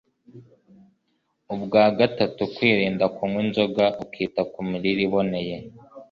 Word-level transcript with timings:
Ubwa 1.53 1.83
gatatu 1.99 2.41
kwirinda 2.55 3.05
kunywa 3.15 3.39
inzoga 3.45 3.85
ukita 4.03 4.41
ku 4.51 4.59
mirire 4.69 5.01
iboneye 5.07 5.57